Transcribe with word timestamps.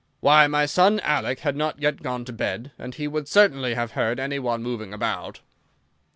"Why, 0.19 0.47
my 0.47 0.65
son 0.65 0.99
Alec 1.01 1.41
had 1.41 1.55
not 1.55 1.79
yet 1.79 2.01
gone 2.01 2.25
to 2.25 2.33
bed, 2.33 2.71
and 2.79 2.95
he 2.95 3.07
would 3.07 3.27
certainly 3.27 3.75
have 3.75 3.91
heard 3.91 4.19
any 4.19 4.39
one 4.39 4.63
moving 4.63 4.95
about." 4.95 5.41